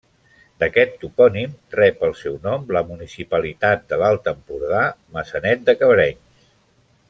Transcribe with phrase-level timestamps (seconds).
[0.61, 4.83] D'aquest topònim rep el seu nom la municipalitat de l'Alt Empordà,
[5.19, 6.45] Maçanet de Cabrenys.